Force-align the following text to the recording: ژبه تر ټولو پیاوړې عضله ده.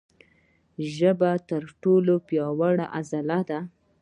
ژبه 0.95 1.31
تر 1.49 1.63
ټولو 1.81 2.13
پیاوړې 2.27 2.85
عضله 2.97 3.39
ده. 3.49 3.59